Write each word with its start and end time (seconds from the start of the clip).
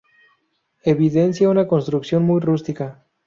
Evidencia 0.83 1.47
una 1.47 1.67
construcción 1.67 2.23
muy 2.23 2.41
rústica. 2.41 3.05